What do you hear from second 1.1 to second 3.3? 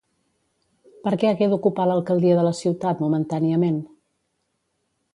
què hagué d'ocupar l'alcaldia de la ciutat